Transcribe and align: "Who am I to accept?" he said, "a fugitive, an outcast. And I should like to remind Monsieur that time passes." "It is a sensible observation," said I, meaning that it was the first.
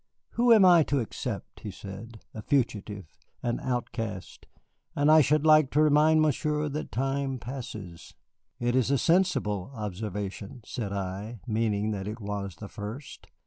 "Who 0.31 0.51
am 0.51 0.65
I 0.65 0.81
to 0.85 0.99
accept?" 0.99 1.59
he 1.59 1.69
said, 1.69 2.21
"a 2.33 2.41
fugitive, 2.41 3.19
an 3.43 3.59
outcast. 3.59 4.47
And 4.95 5.11
I 5.11 5.21
should 5.21 5.45
like 5.45 5.69
to 5.73 5.79
remind 5.83 6.23
Monsieur 6.23 6.67
that 6.69 6.91
time 6.91 7.37
passes." 7.37 8.15
"It 8.59 8.75
is 8.75 8.89
a 8.89 8.97
sensible 8.97 9.69
observation," 9.75 10.61
said 10.65 10.91
I, 10.91 11.39
meaning 11.45 11.91
that 11.91 12.07
it 12.07 12.19
was 12.19 12.55
the 12.55 12.67
first. 12.67 13.27